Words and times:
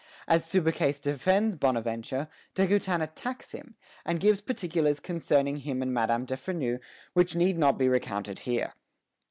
As 0.27 0.45
Subercase 0.47 0.99
defends 0.99 1.55
Bonaventure, 1.55 2.27
De 2.55 2.65
Goutin 2.65 3.01
attacks 3.03 3.51
him, 3.51 3.75
and 4.03 4.19
gives 4.19 4.41
particulars 4.41 4.99
concerning 4.99 5.57
him 5.57 5.83
and 5.83 5.93
Madame 5.93 6.25
de 6.25 6.35
Freneuse 6.37 6.79
which 7.13 7.35
need 7.35 7.59
not 7.59 7.77
be 7.77 7.87
recounted 7.87 8.39
here. 8.39 8.73